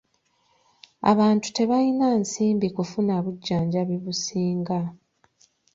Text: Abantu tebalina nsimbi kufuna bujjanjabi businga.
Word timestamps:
Abantu 1.11 1.47
tebalina 1.57 2.07
nsimbi 2.21 2.67
kufuna 2.75 3.13
bujjanjabi 3.23 3.95
businga. 4.03 4.79